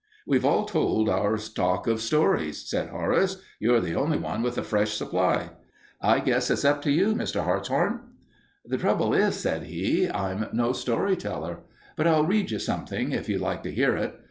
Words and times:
"We've 0.25 0.45
all 0.45 0.65
told 0.65 1.07
our 1.09 1.37
stock 1.37 1.85
of 1.85 2.01
stories," 2.01 2.67
said 2.67 2.89
Horace. 2.89 3.37
"You're 3.59 3.79
the 3.81 3.93
only 3.93 4.17
one 4.17 4.41
with 4.41 4.57
a 4.57 4.63
fresh 4.63 4.93
supply. 4.95 5.51
I 6.01 6.19
guess 6.21 6.49
it's 6.49 6.65
up 6.65 6.81
to 6.85 6.91
you, 6.91 7.13
Mr. 7.13 7.43
Hartshorn." 7.43 7.99
"The 8.65 8.79
trouble 8.79 9.13
is," 9.13 9.35
said 9.35 9.65
he, 9.65 10.09
"I'm 10.09 10.47
no 10.53 10.71
story 10.71 11.15
teller, 11.15 11.59
but 11.95 12.07
I'll 12.07 12.25
read 12.25 12.49
you 12.49 12.57
something, 12.57 13.11
if 13.11 13.29
you'd 13.29 13.41
like 13.41 13.61
to 13.61 13.71
hear 13.71 13.95
it. 13.95 14.19